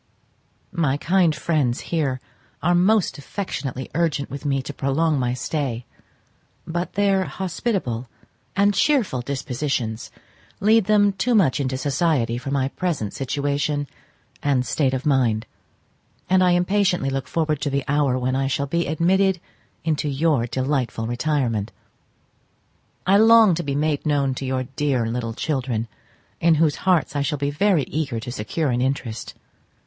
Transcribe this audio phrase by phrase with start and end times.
[0.73, 2.19] My kind friends here
[2.63, 5.85] are most affectionately urgent with me to prolong my stay,
[6.65, 8.07] but their hospitable
[8.55, 10.09] and cheerful dispositions
[10.59, 13.85] lead them too much into society for my present situation
[14.41, 15.45] and state of mind;
[16.27, 19.39] and I impatiently look forward to the hour when I shall be admitted
[19.83, 21.71] into your delightful retirement.
[23.05, 25.87] I long to be made known to your dear little children,
[26.39, 29.35] in whose hearts I shall be very eager to secure an interest.